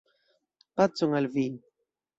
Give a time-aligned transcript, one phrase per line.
[0.81, 1.47] Pacon al vi!